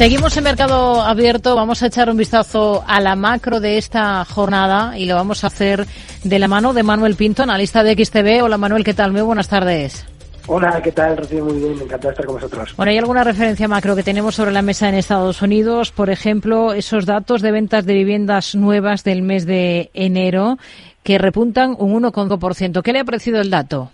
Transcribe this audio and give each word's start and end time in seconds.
Seguimos 0.00 0.34
en 0.38 0.44
mercado 0.44 1.02
abierto. 1.02 1.54
Vamos 1.54 1.82
a 1.82 1.88
echar 1.88 2.08
un 2.08 2.16
vistazo 2.16 2.82
a 2.86 3.02
la 3.02 3.16
macro 3.16 3.60
de 3.60 3.76
esta 3.76 4.24
jornada 4.24 4.96
y 4.96 5.04
lo 5.04 5.14
vamos 5.14 5.44
a 5.44 5.48
hacer 5.48 5.86
de 6.24 6.38
la 6.38 6.48
mano 6.48 6.72
de 6.72 6.82
Manuel 6.82 7.16
Pinto, 7.16 7.42
analista 7.42 7.82
de 7.82 8.02
XTV. 8.02 8.42
Hola 8.42 8.56
Manuel, 8.56 8.82
¿qué 8.82 8.94
tal? 8.94 9.12
Muy 9.12 9.20
buenas 9.20 9.48
tardes. 9.48 10.06
Hola, 10.46 10.80
¿qué 10.82 10.90
tal? 10.92 11.18
Rocío, 11.18 11.44
muy 11.44 11.58
bien, 11.58 11.72
encantado 11.72 12.08
de 12.08 12.10
estar 12.12 12.24
con 12.24 12.36
vosotros. 12.36 12.74
Bueno, 12.78 12.92
¿hay 12.92 12.96
alguna 12.96 13.24
referencia 13.24 13.68
macro 13.68 13.94
que 13.94 14.02
tenemos 14.02 14.34
sobre 14.34 14.52
la 14.52 14.62
mesa 14.62 14.88
en 14.88 14.94
Estados 14.94 15.42
Unidos? 15.42 15.92
Por 15.92 16.08
ejemplo, 16.08 16.72
esos 16.72 17.04
datos 17.04 17.42
de 17.42 17.52
ventas 17.52 17.84
de 17.84 17.92
viviendas 17.92 18.54
nuevas 18.54 19.04
del 19.04 19.20
mes 19.20 19.44
de 19.44 19.90
enero 19.92 20.56
que 21.02 21.18
repuntan 21.18 21.76
un 21.78 22.02
1,5%. 22.02 22.80
¿Qué 22.80 22.94
le 22.94 23.00
ha 23.00 23.04
parecido 23.04 23.38
el 23.42 23.50
dato? 23.50 23.90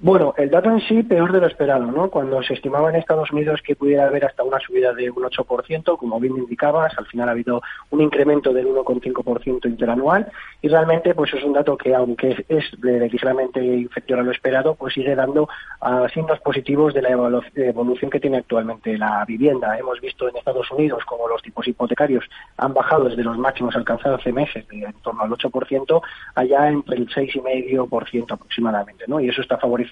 Bueno, 0.00 0.34
el 0.36 0.50
dato 0.50 0.70
en 0.70 0.80
sí 0.80 1.04
peor 1.04 1.32
de 1.32 1.40
lo 1.40 1.46
esperado, 1.46 1.86
¿no? 1.86 2.10
Cuando 2.10 2.42
se 2.42 2.54
estimaba 2.54 2.90
en 2.90 2.96
Estados 2.96 3.30
Unidos 3.30 3.62
que 3.62 3.76
pudiera 3.76 4.06
haber 4.06 4.24
hasta 4.24 4.42
una 4.42 4.58
subida 4.58 4.92
de 4.92 5.08
un 5.08 5.22
8%, 5.22 5.96
como 5.96 6.20
bien 6.20 6.36
indicabas, 6.36 6.92
al 6.98 7.06
final 7.06 7.28
ha 7.28 7.32
habido 7.32 7.62
un 7.90 8.00
incremento 8.00 8.52
del 8.52 8.66
1,5% 8.66 9.66
interanual 9.66 10.30
y 10.60 10.68
realmente 10.68 11.14
pues 11.14 11.32
es 11.32 11.44
un 11.44 11.52
dato 11.52 11.76
que 11.76 11.94
aunque 11.94 12.44
es 12.48 12.64
ligeramente 12.82 13.64
inferior 13.64 14.18
a 14.18 14.22
lo 14.24 14.32
esperado, 14.32 14.74
pues 14.74 14.94
sigue 14.94 15.14
dando 15.14 15.48
uh, 15.80 16.08
signos 16.12 16.40
positivos 16.40 16.92
de 16.92 17.00
la 17.00 17.10
evolución 17.10 18.10
que 18.10 18.20
tiene 18.20 18.38
actualmente 18.38 18.98
la 18.98 19.24
vivienda. 19.24 19.78
Hemos 19.78 20.00
visto 20.00 20.28
en 20.28 20.36
Estados 20.36 20.70
Unidos 20.72 21.04
como 21.06 21.28
los 21.28 21.40
tipos 21.40 21.68
hipotecarios 21.68 22.24
han 22.56 22.74
bajado 22.74 23.04
desde 23.04 23.22
los 23.22 23.38
máximos 23.38 23.76
alcanzados 23.76 24.20
hace 24.20 24.32
meses, 24.32 24.66
de 24.68 24.82
en 24.82 24.92
torno 25.02 25.22
al 25.22 25.30
8%, 25.30 26.02
allá 26.34 26.68
entre 26.68 26.96
el 26.96 27.08
6,5% 27.08 28.32
aproximadamente, 28.32 29.04
¿no? 29.06 29.20
Y 29.20 29.28
eso 29.28 29.40
está 29.40 29.56
favoreciendo 29.56 29.83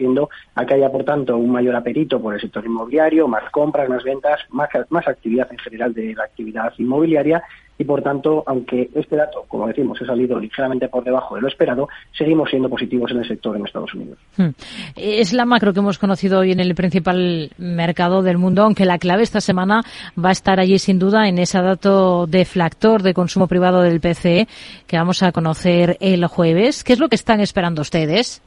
a 0.54 0.66
que 0.66 0.74
haya, 0.74 0.90
por 0.90 1.04
tanto, 1.04 1.36
un 1.36 1.50
mayor 1.50 1.74
apetito 1.76 2.20
por 2.20 2.34
el 2.34 2.40
sector 2.40 2.64
inmobiliario, 2.64 3.28
más 3.28 3.50
compras, 3.50 3.88
más 3.88 4.02
ventas, 4.04 4.40
más, 4.50 4.68
más 4.90 5.06
actividad 5.08 5.48
en 5.50 5.58
general 5.58 5.94
de 5.94 6.14
la 6.14 6.24
actividad 6.24 6.72
inmobiliaria 6.78 7.42
y 7.78 7.84
por 7.84 8.02
tanto, 8.02 8.44
aunque 8.46 8.90
este 8.94 9.16
dato, 9.16 9.44
como 9.48 9.66
decimos, 9.66 10.00
ha 10.00 10.06
salido 10.06 10.38
ligeramente 10.38 10.88
por 10.88 11.02
debajo 11.02 11.34
de 11.34 11.40
lo 11.40 11.48
esperado, 11.48 11.88
seguimos 12.16 12.50
siendo 12.50 12.68
positivos 12.68 13.10
en 13.10 13.18
el 13.18 13.26
sector 13.26 13.56
en 13.56 13.64
Estados 13.66 13.92
Unidos. 13.94 14.18
Hmm. 14.36 14.50
Es 14.94 15.32
la 15.32 15.44
macro 15.44 15.72
que 15.72 15.80
hemos 15.80 15.98
conocido 15.98 16.40
hoy 16.40 16.52
en 16.52 16.60
el 16.60 16.74
principal 16.76 17.50
mercado 17.58 18.22
del 18.22 18.38
mundo, 18.38 18.62
aunque 18.62 18.84
la 18.84 18.98
clave 18.98 19.24
esta 19.24 19.40
semana 19.40 19.82
va 20.22 20.28
a 20.28 20.32
estar 20.32 20.60
allí 20.60 20.78
sin 20.78 20.98
duda 20.98 21.28
en 21.28 21.38
ese 21.38 21.60
dato 21.60 22.26
deflactor 22.26 23.02
de 23.02 23.14
consumo 23.14 23.48
privado 23.48 23.82
del 23.82 24.00
PCE 24.00 24.46
que 24.86 24.96
vamos 24.96 25.22
a 25.22 25.32
conocer 25.32 25.96
el 26.00 26.26
jueves. 26.26 26.84
¿Qué 26.84 26.92
es 26.92 27.00
lo 27.00 27.08
que 27.08 27.16
están 27.16 27.40
esperando 27.40 27.82
ustedes? 27.82 28.42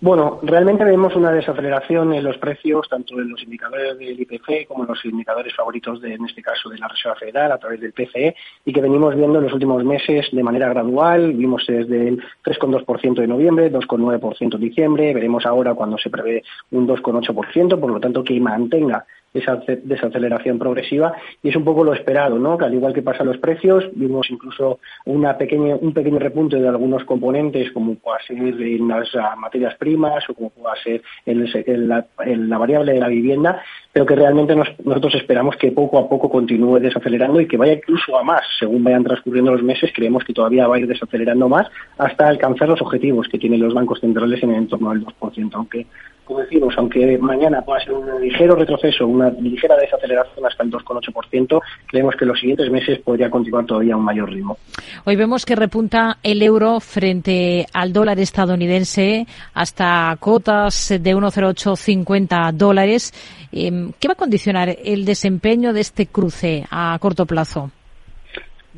Bueno, 0.00 0.38
realmente 0.44 0.84
vemos 0.84 1.16
una 1.16 1.32
desaceleración 1.32 2.14
en 2.14 2.22
los 2.22 2.38
precios, 2.38 2.88
tanto 2.88 3.18
en 3.18 3.30
los 3.30 3.42
indicadores 3.42 3.98
del 3.98 4.20
IPC 4.20 4.68
como 4.68 4.84
en 4.84 4.90
los 4.90 5.04
indicadores 5.04 5.52
favoritos, 5.56 6.00
de, 6.00 6.14
en 6.14 6.24
este 6.24 6.40
caso, 6.40 6.68
de 6.68 6.78
la 6.78 6.86
Reserva 6.86 7.16
Federal 7.16 7.50
a 7.50 7.58
través 7.58 7.80
del 7.80 7.92
PCE, 7.92 8.36
y 8.64 8.72
que 8.72 8.80
venimos 8.80 9.16
viendo 9.16 9.38
en 9.38 9.46
los 9.46 9.52
últimos 9.52 9.82
meses 9.82 10.28
de 10.30 10.42
manera 10.44 10.68
gradual. 10.68 11.32
Vimos 11.32 11.64
desde 11.66 12.10
el 12.10 12.22
3,2% 12.44 13.14
de 13.14 13.26
noviembre, 13.26 13.72
2,9% 13.72 14.54
en 14.54 14.60
diciembre, 14.60 15.12
veremos 15.12 15.44
ahora 15.44 15.74
cuando 15.74 15.98
se 15.98 16.10
prevé 16.10 16.44
un 16.70 16.86
2,8%, 16.86 17.80
por 17.80 17.90
lo 17.90 17.98
tanto 17.98 18.22
que 18.22 18.38
mantenga 18.38 19.04
esa 19.34 19.60
desaceleración 19.82 20.58
progresiva 20.58 21.12
y 21.42 21.50
es 21.50 21.56
un 21.56 21.64
poco 21.64 21.84
lo 21.84 21.92
esperado, 21.92 22.38
¿no? 22.38 22.56
Que 22.56 22.64
al 22.64 22.74
igual 22.74 22.94
que 22.94 23.02
pasa 23.02 23.24
los 23.24 23.38
precios, 23.38 23.84
vimos 23.94 24.30
incluso 24.30 24.78
una 25.04 25.36
pequeña, 25.36 25.76
un 25.76 25.92
pequeño 25.92 26.18
repunte 26.18 26.56
de 26.56 26.68
algunos 26.68 27.04
componentes 27.04 27.70
como 27.72 27.94
pueda 27.96 28.18
ser 28.26 28.38
en 28.38 28.88
las 28.88 29.08
materias 29.36 29.74
primas 29.76 30.28
o 30.28 30.34
como 30.34 30.50
pueda 30.50 30.74
ser 30.82 31.02
en, 31.26 31.88
la, 31.88 32.58
variable 32.58 32.92
de 32.92 33.00
la 33.00 33.08
vivienda, 33.08 33.62
pero 33.92 34.06
que 34.06 34.16
realmente 34.16 34.54
nosotros 34.56 35.14
esperamos 35.14 35.56
que 35.56 35.72
poco 35.72 35.98
a 35.98 36.08
poco 36.08 36.30
continúe 36.30 36.80
desacelerando 36.80 37.40
y 37.40 37.46
que 37.46 37.56
vaya 37.56 37.74
incluso 37.74 38.18
a 38.18 38.22
más. 38.22 38.42
Según 38.58 38.84
vayan 38.84 39.04
transcurriendo 39.04 39.52
los 39.52 39.62
meses, 39.62 39.90
creemos 39.94 40.24
que 40.24 40.32
todavía 40.32 40.66
va 40.66 40.76
a 40.76 40.78
ir 40.78 40.86
desacelerando 40.86 41.48
más 41.48 41.66
hasta 41.98 42.28
alcanzar 42.28 42.68
los 42.68 42.80
objetivos 42.80 43.28
que 43.28 43.38
tienen 43.38 43.60
los 43.60 43.74
bancos 43.74 44.00
centrales 44.00 44.42
en 44.42 44.50
el 44.50 44.56
entorno 44.56 44.90
del 44.90 45.04
2%, 45.04 45.50
aunque 45.52 45.86
como 46.28 46.40
decimos, 46.40 46.74
aunque 46.76 47.16
mañana 47.16 47.62
pueda 47.62 47.80
ser 47.80 47.94
un 47.94 48.20
ligero 48.20 48.54
retroceso, 48.54 49.06
una 49.18 49.30
ligera 49.30 49.76
desaceleración 49.76 50.46
hasta 50.46 50.62
el 50.62 50.70
2,8%, 50.70 51.60
creemos 51.86 52.14
que 52.16 52.24
en 52.24 52.28
los 52.28 52.40
siguientes 52.40 52.70
meses 52.70 52.98
podría 53.00 53.30
continuar 53.30 53.66
todavía 53.66 53.94
a 53.94 53.96
un 53.96 54.04
mayor 54.04 54.30
ritmo. 54.30 54.56
Hoy 55.04 55.16
vemos 55.16 55.44
que 55.44 55.56
repunta 55.56 56.18
el 56.22 56.42
euro 56.42 56.80
frente 56.80 57.66
al 57.72 57.92
dólar 57.92 58.18
estadounidense 58.18 59.26
hasta 59.54 60.16
cotas 60.20 60.88
de 60.88 61.14
1,0850 61.14 62.52
dólares. 62.52 63.12
Em, 63.52 63.92
¿Qué 63.98 64.08
va 64.08 64.12
a 64.12 64.16
condicionar 64.16 64.76
el 64.84 65.04
desempeño 65.04 65.72
de 65.72 65.80
este 65.80 66.06
cruce 66.06 66.64
a 66.70 66.96
corto 67.00 67.26
plazo? 67.26 67.70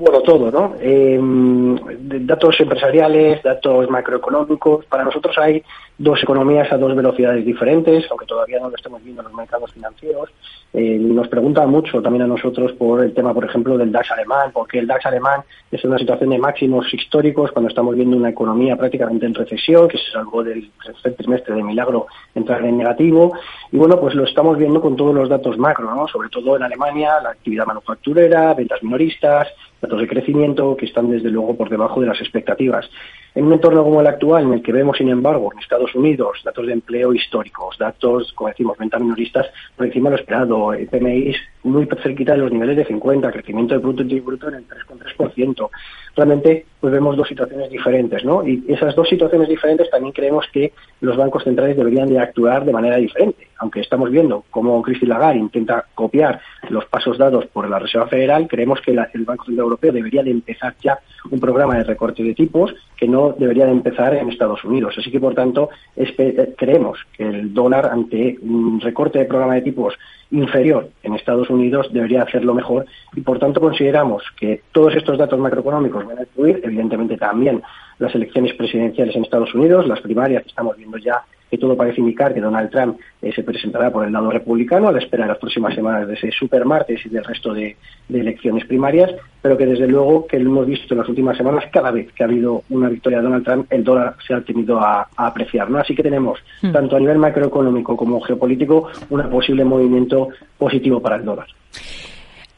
Bueno, 0.01 0.23
todo, 0.23 0.51
¿no? 0.51 0.77
Em, 0.81 1.77
datos 2.27 2.59
empresariales, 2.59 3.43
datos 3.43 3.91
macroeconómicos. 3.91 4.87
Para 4.87 5.05
nosotros 5.05 5.37
hay 5.37 5.63
dos 5.99 6.23
economías 6.23 6.73
a 6.73 6.79
dos 6.79 6.97
velocidades 6.97 7.45
diferentes, 7.45 8.07
aunque 8.09 8.25
todavía 8.25 8.59
no 8.61 8.71
lo 8.71 8.77
estemos 8.77 9.05
viendo 9.05 9.21
en 9.21 9.29
los 9.29 9.37
mercados 9.37 9.71
financieros. 9.75 10.31
Eh, 10.73 10.97
nos 10.99 11.29
pregunta 11.29 11.67
mucho 11.67 12.01
también 12.01 12.23
a 12.23 12.27
nosotros 12.27 12.73
por 12.73 13.05
el 13.05 13.13
tema, 13.13 13.35
por 13.35 13.45
ejemplo, 13.45 13.77
del 13.77 13.93
DAX 13.93 14.11
alemán, 14.13 14.53
porque 14.55 14.79
el 14.79 14.87
DAX 14.87 15.05
alemán 15.05 15.43
es 15.71 15.85
una 15.85 15.99
situación 15.99 16.31
de 16.31 16.39
máximos 16.39 16.87
históricos 16.95 17.53
cuando 17.53 17.69
estamos 17.69 17.95
viendo 17.95 18.17
una 18.17 18.31
economía 18.31 18.77
prácticamente 18.77 19.27
en 19.27 19.35
recesión, 19.35 19.87
que 19.87 19.99
se 19.99 20.11
salvó 20.13 20.43
del 20.43 20.71
tercer 20.83 21.15
trimestre 21.15 21.55
de 21.57 21.63
milagro 21.63 22.07
entrar 22.35 22.65
en 22.65 22.79
negativo. 22.79 23.35
Y 23.71 23.77
bueno, 23.77 24.01
pues 24.01 24.15
lo 24.15 24.25
estamos 24.25 24.57
viendo 24.57 24.81
con 24.81 24.97
todos 24.97 25.15
los 25.15 25.29
datos 25.29 25.59
macro, 25.59 25.95
¿no? 25.95 26.09
Sobre 26.09 26.31
todo 26.31 26.57
en 26.57 26.63
Alemania, 26.63 27.21
la 27.23 27.33
actividad 27.33 27.67
manufacturera, 27.67 28.55
ventas 28.55 28.83
minoristas, 28.83 29.49
datos 29.91 30.03
de 30.03 30.09
crecimiento 30.09 30.77
que 30.77 30.87
están 30.87 31.11
desde 31.11 31.31
luego 31.31 31.57
por 31.57 31.69
debajo 31.69 32.01
de 32.01 32.07
las 32.07 32.21
expectativas. 32.21 32.89
En 33.35 33.47
un 33.47 33.53
entorno 33.53 33.83
como 33.83 34.01
el 34.01 34.07
actual, 34.07 34.45
en 34.45 34.53
el 34.55 34.63
que 34.63 34.73
vemos, 34.73 34.99
sin 34.99 35.09
embargo, 35.09 35.53
en 35.53 35.59
Estados 35.59 35.95
Unidos 35.97 36.39
datos 36.45 36.67
de 36.67 36.73
empleo 36.73 37.13
históricos, 37.13 37.77
datos, 37.77 38.33
como 38.35 38.49
decimos, 38.49 38.79
ventas 38.79 39.01
minoristas 39.01 39.47
por 39.77 39.87
encima 39.87 40.11
de 40.11 40.17
lo 40.17 40.21
esperado, 40.23 40.73
el 40.73 40.87
PMI 40.87 41.35
muy 41.63 41.87
cerquita 42.03 42.33
de 42.33 42.39
los 42.39 42.53
niveles 42.53 42.77
de 42.77 42.85
50, 42.85 43.31
crecimiento 43.33 43.75
de 43.75 43.81
Producto 43.81 44.03
Interior 44.03 44.27
Bruto 44.27 44.49
en 44.49 44.55
el 44.55 44.65
3,3%. 44.67 45.69
Realmente, 46.17 46.67
pues 46.81 46.93
vemos 46.93 47.17
dos 47.17 47.29
situaciones 47.29 47.71
diferentes, 47.71 48.25
¿no? 48.25 48.47
Y 48.47 48.65
esas 48.69 48.95
dos 48.95 49.09
situaciones 49.09 49.49
diferentes 49.49 49.91
también 49.91 50.13
creemos 50.13 50.47
que 50.53 50.73
los 51.01 51.17
bancos 51.17 51.45
centrales 51.45 51.77
deberían 51.77 52.09
de 52.09 52.19
actuar 52.19 52.65
de 52.65 52.73
manera 52.73 52.97
diferente. 52.97 53.49
Aunque 53.59 53.81
estamos 53.81 54.11
viendo 54.11 54.45
cómo 54.51 54.81
Christine 54.81 55.11
Lagarde 55.11 55.39
intenta 55.39 55.85
copiar 55.95 56.41
los 56.71 56.87
pasos 56.87 57.19
dados 57.19 57.47
por 57.47 57.69
la 57.69 57.79
Reserva 57.79 58.09
Federal, 58.09 58.49
creemos 58.49 58.81
que 58.81 58.93
el 58.93 59.25
Banco 59.25 59.45
Central 59.45 59.65
Europeo 59.65 59.93
debería 59.93 60.23
de 60.23 60.31
empezar 60.31 60.75
ya 60.83 60.99
un 61.31 61.39
programa 61.39 61.77
de 61.77 61.85
recorte 61.85 62.23
de 62.23 62.35
tipos 62.35 62.75
que 62.97 63.07
no 63.07 63.35
debería 63.39 63.67
de 63.67 63.73
empezar 63.73 64.15
en 64.15 64.31
Estados 64.31 64.65
Unidos. 64.65 64.95
Así 64.97 65.11
que, 65.11 65.21
por 65.21 65.35
tanto, 65.35 65.69
creemos 66.57 66.99
que 67.13 67.25
el 67.25 67.53
dólar 67.53 67.91
ante 67.93 68.39
un 68.41 68.81
recorte 68.81 69.19
de 69.19 69.27
programa 69.27 69.55
de 69.57 69.63
tipos 69.63 69.95
inferior 70.31 70.89
en 71.03 71.15
Estados 71.15 71.51
Unidos 71.51 71.93
debería 71.93 72.23
hacerlo 72.23 72.55
mejor 72.55 72.87
y 73.15 73.21
por 73.21 73.39
tanto 73.39 73.61
consideramos 73.61 74.23
que 74.39 74.63
todos 74.73 74.95
estos 74.95 75.19
datos 75.19 75.39
macroeconómicos 75.39 76.07
van 76.07 76.19
a 76.19 76.23
influir, 76.23 76.61
evidentemente 76.63 77.17
también 77.17 77.63
las 78.01 78.13
elecciones 78.15 78.55
presidenciales 78.55 79.15
en 79.15 79.23
Estados 79.23 79.55
Unidos, 79.55 79.87
las 79.87 80.01
primarias 80.01 80.43
que 80.43 80.49
estamos 80.49 80.77
viendo 80.77 80.99
ya 80.99 81.23
que 81.51 81.59
todo 81.59 81.77
parece 81.77 82.01
indicar 82.01 82.33
que 82.33 82.41
Donald 82.41 82.71
Trump 82.71 82.99
eh, 83.21 83.33
se 83.35 83.43
presentará 83.43 83.91
por 83.91 84.07
el 84.07 84.13
lado 84.13 84.31
republicano 84.31 84.89
a 84.89 84.93
la 84.93 85.01
espera 85.01 85.25
de 85.25 85.31
las 85.31 85.39
próximas 85.39 85.75
semanas 85.75 86.07
de 86.07 86.15
ese 86.15 86.31
supermartes 86.31 87.05
y 87.05 87.09
del 87.09 87.25
resto 87.25 87.53
de, 87.53 87.77
elecciones 88.09 88.65
primarias, 88.67 89.11
pero 89.43 89.57
que 89.57 89.67
desde 89.67 89.87
luego 89.87 90.27
que 90.27 90.39
lo 90.39 90.51
hemos 90.51 90.67
visto 90.67 90.95
en 90.95 90.99
las 90.99 91.09
últimas 91.09 91.37
semanas, 91.37 91.65
cada 91.73 91.91
vez 91.91 92.13
que 92.13 92.23
ha 92.23 92.27
habido 92.27 92.63
una 92.71 92.89
victoria 92.89 93.19
de 93.19 93.25
Donald 93.25 93.45
Trump, 93.45 93.67
el 93.73 93.83
dólar 93.83 94.17
se 94.27 94.35
ha 94.35 94.41
tenido 94.43 94.79
a, 94.81 95.09
apreciar. 95.17 95.71
¿no? 95.71 95.79
Así 95.79 95.95
que 95.95 96.03
tenemos, 96.03 96.39
hmm. 96.63 96.73
tanto 96.73 96.97
a 96.97 97.01
nivel 97.01 97.19
macroeconómico 97.19 97.97
como 97.97 98.21
geopolítico, 98.21 98.89
un 99.11 99.29
posible 99.31 99.65
movimiento 99.65 100.29
positivo 100.59 101.01
para 101.01 101.17
el 101.17 101.25
dólar. 101.25 101.47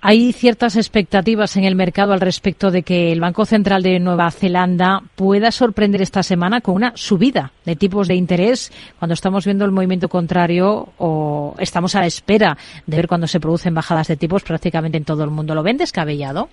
Hay 0.05 0.33
ciertas 0.33 0.75
expectativas 0.75 1.56
en 1.56 1.62
el 1.62 1.76
mercado 1.76 2.12
al 2.12 2.21
respecto 2.21 2.73
de 2.73 2.82
que 2.82 3.12
el 3.12 3.21
Banco 3.21 3.47
Central 3.47 3.85
de 3.85 4.00
Nueva 4.00 4.32
Zelanda 4.32 5.00
pueda 5.15 5.53
sorprender 5.53 6.03
esta 6.03 6.25
semana 6.25 6.61
con 6.61 6.75
una 6.75 6.93
subida 6.97 7.53
de 7.65 7.76
tipos 7.76 8.09
de 8.09 8.17
interés 8.17 8.73
cuando 8.99 9.15
estamos 9.15 9.44
viendo 9.44 9.65
el 9.65 9.71
movimiento 9.71 10.09
contrario 10.09 10.88
o 10.99 11.55
estamos 11.61 11.94
a 11.94 12.00
la 12.00 12.06
espera 12.06 12.59
de 12.85 12.97
ver 12.97 13.06
cuando 13.06 13.29
se 13.29 13.38
producen 13.38 13.75
bajadas 13.75 14.09
de 14.09 14.17
tipos 14.17 14.43
prácticamente 14.43 14.99
en 14.99 15.05
todo 15.05 15.23
el 15.23 15.31
mundo. 15.31 15.55
¿Lo 15.55 15.62
ven 15.62 15.76
descabellado? 15.76 16.49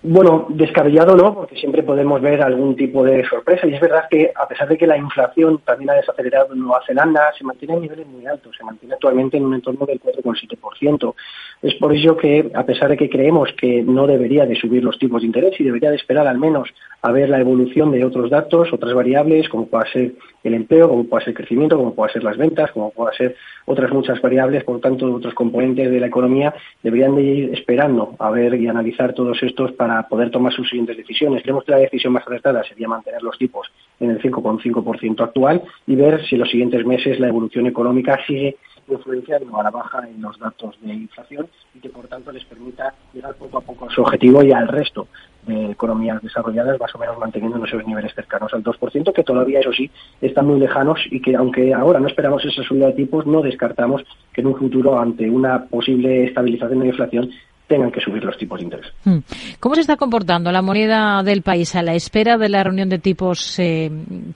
Bueno, 0.00 0.46
descabellado 0.50 1.16
no, 1.16 1.34
porque 1.34 1.56
siempre 1.56 1.82
podemos 1.82 2.22
ver 2.22 2.40
algún 2.40 2.76
tipo 2.76 3.02
de 3.02 3.24
sorpresa. 3.26 3.66
Y 3.66 3.74
es 3.74 3.80
verdad 3.80 4.04
que, 4.08 4.30
a 4.32 4.46
pesar 4.46 4.68
de 4.68 4.78
que 4.78 4.86
la 4.86 4.96
inflación 4.96 5.58
también 5.64 5.90
ha 5.90 5.94
desacelerado 5.94 6.52
en 6.52 6.60
Nueva 6.60 6.82
Zelanda, 6.86 7.32
se 7.36 7.42
mantiene 7.42 7.74
en 7.74 7.80
niveles 7.82 8.06
muy 8.06 8.24
altos, 8.24 8.54
se 8.56 8.62
mantiene 8.62 8.94
actualmente 8.94 9.38
en 9.38 9.46
un 9.46 9.54
entorno 9.54 9.84
del 9.86 10.00
4,7%. 10.00 11.14
Es 11.62 11.74
por 11.74 11.92
ello 11.92 12.16
que, 12.16 12.48
a 12.54 12.64
pesar 12.64 12.90
de 12.90 12.96
que 12.96 13.10
creemos 13.10 13.48
que 13.58 13.82
no 13.82 14.06
debería 14.06 14.46
de 14.46 14.54
subir 14.54 14.84
los 14.84 14.98
tipos 15.00 15.20
de 15.22 15.26
interés 15.26 15.58
y 15.58 15.64
debería 15.64 15.90
de 15.90 15.96
esperar 15.96 16.28
al 16.28 16.38
menos 16.38 16.68
a 17.02 17.10
ver 17.10 17.28
la 17.28 17.40
evolución 17.40 17.90
de 17.90 18.04
otros 18.04 18.30
datos, 18.30 18.72
otras 18.72 18.94
variables, 18.94 19.48
como 19.48 19.66
pueda 19.66 19.86
ser 19.90 20.14
el 20.44 20.54
empleo, 20.54 20.88
como 20.88 21.04
pueda 21.04 21.24
ser 21.24 21.30
el 21.30 21.36
crecimiento, 21.36 21.76
como 21.76 21.94
pueda 21.94 22.12
ser 22.12 22.22
las 22.22 22.36
ventas, 22.36 22.70
como 22.72 22.90
pueda 22.90 23.12
ser 23.12 23.36
otras 23.66 23.92
muchas 23.92 24.20
variables, 24.20 24.64
por 24.64 24.80
tanto, 24.80 25.12
otros 25.12 25.34
componentes 25.34 25.90
de 25.90 26.00
la 26.00 26.06
economía, 26.06 26.54
deberían 26.82 27.14
de 27.14 27.22
ir 27.22 27.54
esperando 27.54 28.14
a 28.18 28.30
ver 28.30 28.54
y 28.54 28.66
analizar 28.68 29.12
todos 29.12 29.42
estos 29.42 29.72
para 29.72 29.87
poder 30.08 30.30
tomar 30.30 30.52
sus 30.52 30.68
siguientes 30.68 30.96
decisiones. 30.96 31.42
Creemos 31.42 31.64
que 31.64 31.72
la 31.72 31.78
decisión 31.78 32.12
más 32.12 32.26
acertada 32.26 32.62
sería 32.64 32.88
mantener 32.88 33.22
los 33.22 33.36
tipos 33.38 33.70
en 34.00 34.10
el 34.10 34.20
5,5% 34.20 35.20
actual 35.20 35.62
y 35.86 35.96
ver 35.96 36.24
si 36.26 36.36
en 36.36 36.40
los 36.40 36.50
siguientes 36.50 36.84
meses 36.86 37.18
la 37.18 37.28
evolución 37.28 37.66
económica 37.66 38.18
sigue 38.26 38.56
influenciando 38.88 39.58
a 39.58 39.62
la 39.62 39.70
baja 39.70 40.06
en 40.08 40.20
los 40.22 40.38
datos 40.38 40.76
de 40.80 40.94
inflación 40.94 41.46
y 41.74 41.80
que 41.80 41.90
por 41.90 42.06
tanto 42.08 42.32
les 42.32 42.44
permita 42.44 42.94
llegar 43.12 43.34
poco 43.34 43.58
a 43.58 43.60
poco 43.60 43.86
a 43.86 43.90
su 43.90 44.00
objetivo 44.00 44.42
y 44.42 44.52
al 44.52 44.68
resto 44.68 45.08
de 45.46 45.70
economías 45.70 46.22
desarrolladas 46.22 46.78
más 46.80 46.94
o 46.94 46.98
menos 46.98 47.18
manteniendo 47.18 47.62
esos 47.64 47.86
niveles 47.86 48.14
cercanos 48.14 48.52
al 48.52 48.62
2%, 48.62 49.12
que 49.12 49.24
todavía, 49.24 49.60
eso 49.60 49.72
sí, 49.72 49.90
están 50.20 50.46
muy 50.46 50.60
lejanos 50.60 51.00
y 51.10 51.20
que 51.20 51.36
aunque 51.36 51.72
ahora 51.72 52.00
no 52.00 52.08
esperamos 52.08 52.44
esa 52.44 52.62
subida 52.62 52.86
de 52.86 52.92
tipos, 52.94 53.26
no 53.26 53.42
descartamos 53.42 54.04
que 54.32 54.40
en 54.40 54.48
un 54.48 54.56
futuro, 54.56 54.98
ante 54.98 55.28
una 55.30 55.64
posible 55.66 56.24
estabilización 56.24 56.80
de 56.80 56.84
la 56.84 56.90
inflación, 56.90 57.30
tengan 57.68 57.92
que 57.92 58.00
subir 58.00 58.24
los 58.24 58.36
tipos 58.36 58.58
de 58.58 58.64
interés. 58.64 58.86
Hmm. 59.04 59.18
¿Cómo 59.60 59.74
se 59.74 59.82
está 59.82 59.96
comportando 59.96 60.50
la 60.50 60.62
moneda 60.62 61.22
del 61.22 61.42
país 61.42 61.76
a 61.76 61.82
la 61.82 61.94
espera 61.94 62.38
de 62.38 62.48
la 62.48 62.64
reunión 62.64 62.88
de 62.88 62.98
tipos 62.98 63.58
eh, 63.58 63.90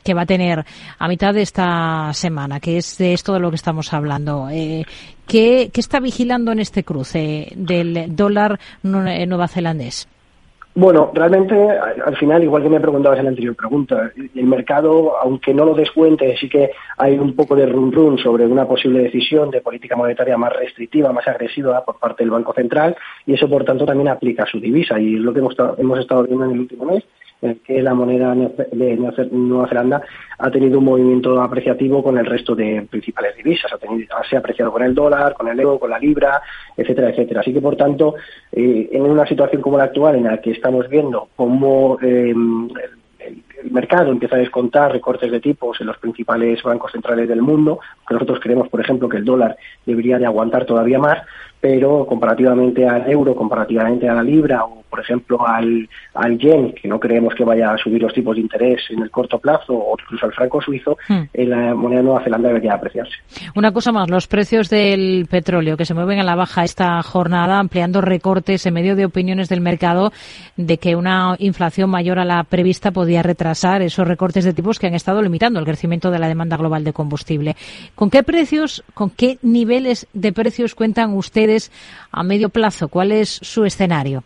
que 0.04 0.14
va 0.14 0.22
a 0.22 0.26
tener 0.26 0.64
a 0.98 1.08
mitad 1.08 1.34
de 1.34 1.42
esta 1.42 2.12
semana, 2.12 2.60
que 2.60 2.76
es 2.76 2.98
de 2.98 3.14
esto 3.14 3.32
de 3.32 3.40
lo 3.40 3.50
que 3.50 3.56
estamos 3.56 3.92
hablando? 3.92 4.48
Eh, 4.50 4.84
¿qué, 5.26 5.70
¿Qué 5.72 5.80
está 5.80 5.98
vigilando 5.98 6.52
en 6.52 6.60
este 6.60 6.84
cruce 6.84 7.52
del 7.56 8.14
dólar 8.14 8.60
eh, 8.84 9.26
nueva 9.26 9.48
zelandés? 9.48 10.06
Bueno, 10.74 11.10
realmente 11.12 11.54
al 11.68 12.16
final, 12.16 12.42
igual 12.42 12.62
que 12.62 12.70
me 12.70 12.80
preguntabas 12.80 13.18
en 13.18 13.26
la 13.26 13.30
anterior 13.30 13.54
pregunta, 13.54 14.10
el 14.16 14.46
mercado, 14.46 15.18
aunque 15.20 15.52
no 15.52 15.66
lo 15.66 15.74
descuente, 15.74 16.34
sí 16.38 16.48
que 16.48 16.70
hay 16.96 17.18
un 17.18 17.36
poco 17.36 17.54
de 17.54 17.66
run 17.66 17.92
run 17.92 18.16
sobre 18.16 18.46
una 18.46 18.66
posible 18.66 19.02
decisión 19.02 19.50
de 19.50 19.60
política 19.60 19.96
monetaria 19.96 20.38
más 20.38 20.50
restrictiva, 20.54 21.12
más 21.12 21.28
agresiva 21.28 21.84
por 21.84 21.98
parte 21.98 22.22
del 22.22 22.30
Banco 22.30 22.54
Central 22.54 22.96
y 23.26 23.34
eso, 23.34 23.50
por 23.50 23.64
tanto, 23.64 23.84
también 23.84 24.08
aplica 24.08 24.44
a 24.44 24.46
su 24.46 24.60
divisa 24.60 24.98
y 24.98 25.16
es 25.16 25.20
lo 25.20 25.34
que 25.34 25.40
hemos 25.40 25.98
estado 25.98 26.24
viendo 26.24 26.46
en 26.46 26.52
el 26.52 26.60
último 26.60 26.86
mes 26.86 27.04
que 27.64 27.82
la 27.82 27.94
moneda 27.94 28.34
de 28.34 28.96
Nueva 29.30 29.68
Zelanda 29.68 30.02
ha 30.38 30.50
tenido 30.50 30.78
un 30.78 30.84
movimiento 30.84 31.40
apreciativo 31.40 32.02
con 32.02 32.16
el 32.18 32.26
resto 32.26 32.54
de 32.54 32.86
principales 32.88 33.36
divisas. 33.36 33.72
Ha 33.72 33.78
tenido, 33.78 34.16
se 34.28 34.36
ha 34.36 34.38
apreciado 34.38 34.72
con 34.72 34.82
el 34.82 34.94
dólar, 34.94 35.34
con 35.34 35.48
el 35.48 35.58
euro, 35.58 35.78
con 35.78 35.90
la 35.90 35.98
libra, 35.98 36.40
etcétera, 36.76 37.10
etcétera. 37.10 37.40
Así 37.40 37.52
que, 37.52 37.60
por 37.60 37.76
tanto, 37.76 38.14
eh, 38.52 38.88
en 38.92 39.02
una 39.02 39.26
situación 39.26 39.60
como 39.60 39.78
la 39.78 39.84
actual, 39.84 40.16
en 40.16 40.24
la 40.24 40.40
que 40.40 40.52
estamos 40.52 40.88
viendo 40.88 41.28
cómo 41.34 41.98
eh, 42.00 42.32
el 43.62 43.70
mercado 43.70 44.10
empieza 44.10 44.36
a 44.36 44.40
descontar 44.40 44.92
recortes 44.92 45.30
de 45.30 45.40
tipos 45.40 45.80
en 45.80 45.86
los 45.86 45.98
principales 45.98 46.62
bancos 46.62 46.92
centrales 46.92 47.28
del 47.28 47.42
mundo, 47.42 47.80
que 48.06 48.14
nosotros 48.14 48.40
creemos, 48.40 48.68
por 48.68 48.80
ejemplo, 48.80 49.08
que 49.08 49.18
el 49.18 49.24
dólar 49.24 49.56
debería 49.86 50.18
de 50.18 50.26
aguantar 50.26 50.64
todavía 50.64 50.98
más, 50.98 51.18
pero 51.60 52.04
comparativamente 52.06 52.88
al 52.88 53.08
euro, 53.08 53.36
comparativamente 53.36 54.08
a 54.08 54.14
la 54.14 54.22
libra 54.22 54.64
o, 54.64 54.82
por 54.90 54.98
ejemplo, 54.98 55.46
al, 55.46 55.88
al 56.14 56.36
yen, 56.36 56.72
que 56.72 56.88
no 56.88 56.98
creemos 56.98 57.34
que 57.36 57.44
vaya 57.44 57.72
a 57.72 57.78
subir 57.78 58.02
los 58.02 58.12
tipos 58.12 58.34
de 58.34 58.42
interés 58.42 58.80
en 58.90 59.00
el 59.00 59.12
corto 59.12 59.38
plazo, 59.38 59.72
o 59.72 59.96
incluso 60.00 60.26
al 60.26 60.32
franco 60.32 60.60
suizo, 60.60 60.98
hmm. 61.08 61.20
en 61.32 61.50
la 61.50 61.74
moneda 61.76 62.00
de 62.00 62.04
Nueva 62.04 62.24
Zelanda 62.24 62.48
debería 62.48 62.74
apreciarse. 62.74 63.14
Una 63.54 63.72
cosa 63.72 63.92
más, 63.92 64.10
los 64.10 64.26
precios 64.26 64.68
del 64.70 65.26
petróleo 65.30 65.76
que 65.76 65.84
se 65.84 65.94
mueven 65.94 66.18
a 66.18 66.24
la 66.24 66.34
baja 66.34 66.64
esta 66.64 67.00
jornada, 67.04 67.60
ampliando 67.60 68.00
recortes 68.00 68.66
en 68.66 68.74
medio 68.74 68.96
de 68.96 69.04
opiniones 69.04 69.48
del 69.48 69.60
mercado 69.60 70.12
de 70.56 70.78
que 70.78 70.96
una 70.96 71.36
inflación 71.38 71.90
mayor 71.90 72.18
a 72.18 72.24
la 72.24 72.42
prevista 72.42 72.90
podía 72.90 73.22
retrasar 73.22 73.51
esos 73.82 74.06
recortes 74.06 74.44
de 74.44 74.52
tipos 74.52 74.78
que 74.78 74.86
han 74.86 74.94
estado 74.94 75.22
limitando 75.22 75.58
el 75.58 75.66
crecimiento 75.66 76.10
de 76.10 76.18
la 76.18 76.28
demanda 76.28 76.56
global 76.56 76.84
de 76.84 76.92
combustible. 76.92 77.56
¿Con 77.94 78.10
qué 78.10 78.22
precios, 78.22 78.82
con 78.94 79.10
qué 79.10 79.38
niveles 79.42 80.06
de 80.12 80.32
precios 80.32 80.74
cuentan 80.74 81.14
ustedes? 81.14 81.70
a 82.12 82.22
medio 82.22 82.50
plazo? 82.50 82.88
¿Cuál 82.88 83.12
es 83.12 83.30
su 83.30 83.64
escenario? 83.64 84.22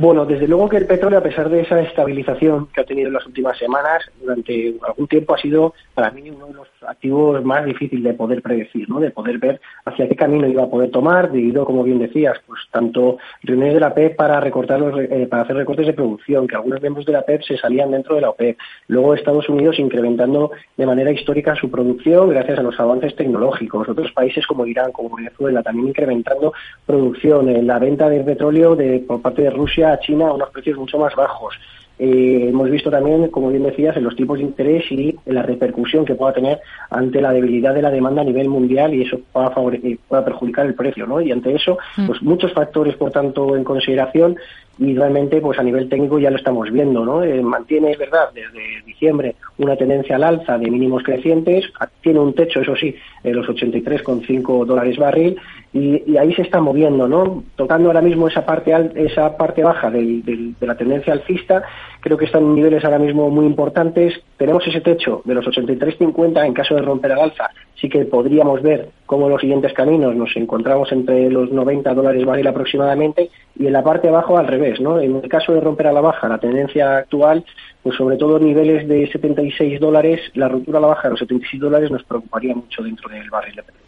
Bueno, 0.00 0.24
desde 0.26 0.46
luego 0.46 0.68
que 0.68 0.76
el 0.76 0.86
petróleo, 0.86 1.18
a 1.18 1.22
pesar 1.24 1.50
de 1.50 1.62
esa 1.62 1.80
estabilización 1.80 2.68
que 2.72 2.80
ha 2.80 2.84
tenido 2.84 3.08
en 3.08 3.14
las 3.14 3.26
últimas 3.26 3.58
semanas, 3.58 4.08
durante 4.20 4.74
algún 4.86 5.08
tiempo 5.08 5.34
ha 5.34 5.38
sido 5.38 5.74
para 5.92 6.12
mí 6.12 6.30
uno 6.30 6.46
de 6.46 6.52
los 6.52 6.68
activos 6.86 7.44
más 7.44 7.64
difíciles 7.64 8.04
de 8.04 8.14
poder 8.14 8.40
predecir, 8.40 8.88
¿no? 8.88 9.00
de 9.00 9.10
poder 9.10 9.38
ver 9.38 9.60
hacia 9.84 10.08
qué 10.08 10.14
camino 10.14 10.46
iba 10.46 10.62
a 10.62 10.68
poder 10.68 10.92
tomar, 10.92 11.32
debido, 11.32 11.64
como 11.64 11.82
bien 11.82 11.98
decías, 11.98 12.38
pues 12.46 12.60
tanto 12.70 13.18
reuniones 13.42 13.74
de 13.74 13.80
la 13.80 13.92
PEP 13.92 14.14
para 14.14 14.38
recortar 14.38 14.78
los, 14.78 15.00
eh, 15.00 15.26
para 15.28 15.42
hacer 15.42 15.56
recortes 15.56 15.88
de 15.88 15.94
producción, 15.94 16.46
que 16.46 16.54
algunos 16.54 16.80
miembros 16.80 17.04
de 17.04 17.14
la 17.14 17.22
PEP 17.22 17.42
se 17.42 17.56
salían 17.56 17.90
dentro 17.90 18.14
de 18.14 18.20
la 18.20 18.30
OPEP, 18.30 18.56
luego 18.86 19.14
Estados 19.14 19.48
Unidos 19.48 19.80
incrementando 19.80 20.52
de 20.76 20.86
manera 20.86 21.10
histórica 21.10 21.56
su 21.56 21.72
producción 21.72 22.30
gracias 22.30 22.60
a 22.60 22.62
los 22.62 22.78
avances 22.78 23.16
tecnológicos, 23.16 23.88
otros 23.88 24.12
países 24.12 24.46
como 24.46 24.64
Irán, 24.64 24.92
como 24.92 25.16
Venezuela, 25.16 25.60
también 25.64 25.88
incrementando 25.88 26.52
producción, 26.86 27.48
en 27.48 27.66
la 27.66 27.80
venta 27.80 28.08
de 28.08 28.22
petróleo 28.22 28.76
de, 28.76 29.00
por 29.00 29.20
parte 29.20 29.42
de 29.42 29.50
Rusia 29.50 29.87
a 29.92 30.00
China 30.00 30.28
a 30.28 30.32
unos 30.32 30.50
precios 30.50 30.76
mucho 30.78 30.98
más 30.98 31.14
bajos. 31.14 31.54
Eh, 31.98 32.46
hemos 32.50 32.70
visto 32.70 32.90
también, 32.90 33.28
como 33.28 33.50
bien 33.50 33.64
decías, 33.64 33.96
en 33.96 34.04
los 34.04 34.14
tipos 34.14 34.38
de 34.38 34.44
interés 34.44 34.84
y 34.90 35.16
en 35.26 35.34
la 35.34 35.42
repercusión 35.42 36.04
que 36.04 36.14
pueda 36.14 36.32
tener 36.32 36.60
ante 36.90 37.20
la 37.20 37.32
debilidad 37.32 37.74
de 37.74 37.82
la 37.82 37.90
demanda 37.90 38.22
a 38.22 38.24
nivel 38.24 38.48
mundial 38.48 38.94
y 38.94 39.02
eso 39.02 39.18
pueda, 39.32 39.50
favorecer, 39.50 39.98
pueda 40.06 40.24
perjudicar 40.24 40.66
el 40.66 40.74
precio, 40.74 41.06
¿no? 41.06 41.20
Y 41.20 41.32
ante 41.32 41.52
eso, 41.54 41.76
mm. 41.96 42.06
pues 42.06 42.22
muchos 42.22 42.52
factores, 42.52 42.94
por 42.94 43.10
tanto, 43.10 43.56
en 43.56 43.64
consideración 43.64 44.36
y 44.78 44.94
realmente, 44.94 45.40
pues 45.40 45.58
a 45.58 45.62
nivel 45.62 45.88
técnico 45.88 46.18
ya 46.18 46.30
lo 46.30 46.36
estamos 46.36 46.70
viendo, 46.70 47.04
¿no? 47.04 47.24
Eh, 47.24 47.42
mantiene, 47.42 47.92
es 47.92 47.98
verdad, 47.98 48.30
desde 48.32 48.82
diciembre 48.86 49.34
una 49.58 49.76
tendencia 49.76 50.16
al 50.16 50.24
alza 50.24 50.56
de 50.56 50.70
mínimos 50.70 51.02
crecientes, 51.02 51.64
tiene 52.00 52.20
un 52.20 52.32
techo, 52.34 52.60
eso 52.60 52.76
sí, 52.76 52.94
en 53.24 53.36
los 53.36 53.46
83,5 53.46 54.64
dólares 54.64 54.96
barril 54.96 55.36
y, 55.72 56.16
ahí 56.16 56.32
se 56.34 56.42
está 56.42 56.60
moviendo, 56.60 57.08
¿no? 57.08 57.44
Tocando 57.56 57.88
ahora 57.88 58.00
mismo 58.00 58.28
esa 58.28 58.46
parte 58.46 58.72
esa 58.94 59.36
parte 59.36 59.62
baja 59.62 59.90
de 59.90 60.54
la 60.60 60.76
tendencia 60.76 61.12
alcista 61.12 61.62
creo 62.00 62.16
que 62.16 62.26
están 62.26 62.54
niveles 62.54 62.84
ahora 62.84 62.98
mismo 62.98 63.30
muy 63.30 63.46
importantes. 63.46 64.14
Tenemos 64.36 64.66
ese 64.66 64.80
techo 64.80 65.22
de 65.24 65.34
los 65.34 65.44
83.50 65.44 66.46
en 66.46 66.54
caso 66.54 66.74
de 66.74 66.82
romper 66.82 67.12
al 67.12 67.20
alza. 67.20 67.50
Sí 67.74 67.88
que 67.88 68.04
podríamos 68.04 68.62
ver 68.62 68.90
cómo 69.08 69.30
los 69.30 69.40
siguientes 69.40 69.72
caminos 69.72 70.14
nos 70.14 70.36
encontramos 70.36 70.92
entre 70.92 71.30
los 71.30 71.50
90 71.50 71.94
dólares 71.94 72.26
barril 72.26 72.46
aproximadamente 72.46 73.30
y 73.58 73.66
en 73.66 73.72
la 73.72 73.82
parte 73.82 74.06
abajo 74.06 74.36
al 74.36 74.46
revés, 74.46 74.78
¿no? 74.82 75.00
En 75.00 75.16
el 75.16 75.28
caso 75.30 75.54
de 75.54 75.62
romper 75.62 75.86
a 75.86 75.92
la 75.92 76.02
baja 76.02 76.28
la 76.28 76.36
tendencia 76.36 76.98
actual, 76.98 77.42
pues 77.82 77.96
sobre 77.96 78.18
todo 78.18 78.38
niveles 78.38 78.86
de 78.86 79.10
76 79.10 79.80
dólares, 79.80 80.20
la 80.34 80.48
ruptura 80.48 80.76
a 80.76 80.82
la 80.82 80.88
baja 80.88 81.04
de 81.04 81.12
los 81.12 81.20
76 81.20 81.58
dólares 81.58 81.90
nos 81.90 82.04
preocuparía 82.04 82.54
mucho 82.54 82.82
dentro 82.82 83.08
del 83.08 83.30
barril 83.30 83.56
de 83.56 83.62
petróleo. 83.62 83.86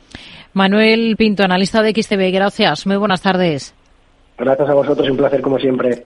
Manuel 0.55 1.15
Pinto, 1.19 1.45
analista 1.45 1.83
de 1.83 1.93
XTB, 1.93 2.33
gracias. 2.33 2.87
Muy 2.87 2.97
buenas 2.97 3.21
tardes. 3.21 3.75
Gracias 4.39 4.71
a 4.71 4.75
vosotros, 4.75 5.11
un 5.11 5.19
placer 5.19 5.43
como 5.43 5.59
siempre. 5.59 5.99